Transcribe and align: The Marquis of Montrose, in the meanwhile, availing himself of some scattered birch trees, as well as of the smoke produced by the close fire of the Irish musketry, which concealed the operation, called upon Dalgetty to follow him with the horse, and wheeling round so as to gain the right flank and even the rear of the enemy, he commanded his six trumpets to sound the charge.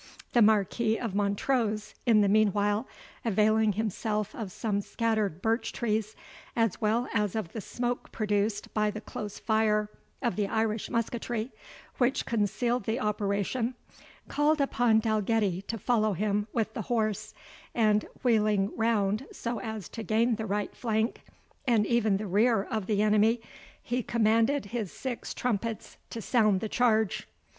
The 0.33 0.41
Marquis 0.41 0.97
of 0.97 1.13
Montrose, 1.13 1.93
in 2.07 2.21
the 2.21 2.27
meanwhile, 2.27 2.87
availing 3.23 3.73
himself 3.73 4.33
of 4.33 4.51
some 4.51 4.81
scattered 4.81 5.43
birch 5.43 5.71
trees, 5.73 6.15
as 6.55 6.81
well 6.81 7.07
as 7.13 7.35
of 7.35 7.53
the 7.53 7.61
smoke 7.61 8.11
produced 8.11 8.73
by 8.73 8.89
the 8.89 8.99
close 8.99 9.37
fire 9.37 9.91
of 10.19 10.37
the 10.37 10.47
Irish 10.47 10.89
musketry, 10.89 11.51
which 11.99 12.25
concealed 12.25 12.85
the 12.85 12.99
operation, 12.99 13.75
called 14.27 14.59
upon 14.59 15.01
Dalgetty 15.01 15.61
to 15.67 15.77
follow 15.77 16.13
him 16.13 16.47
with 16.51 16.73
the 16.73 16.81
horse, 16.89 17.35
and 17.75 18.07
wheeling 18.23 18.71
round 18.75 19.27
so 19.31 19.59
as 19.59 19.87
to 19.89 20.01
gain 20.01 20.33
the 20.33 20.47
right 20.47 20.75
flank 20.75 21.21
and 21.67 21.85
even 21.85 22.17
the 22.17 22.25
rear 22.25 22.63
of 22.63 22.87
the 22.87 23.03
enemy, 23.03 23.39
he 23.83 24.01
commanded 24.01 24.65
his 24.73 24.91
six 24.91 25.31
trumpets 25.35 25.97
to 26.09 26.23
sound 26.23 26.59
the 26.59 26.69
charge. 26.69 27.27